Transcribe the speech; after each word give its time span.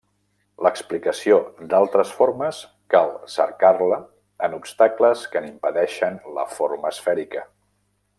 L'explicació 0.67 1.35
d'altres 1.73 2.13
formes 2.21 2.61
cal 2.95 3.11
cercar-la 3.35 3.99
en 4.47 4.57
obstacles 4.59 5.27
que 5.35 5.43
n'impedeixen 5.45 6.19
la 6.39 6.47
forma 6.59 6.95
esfèrica. 6.99 7.45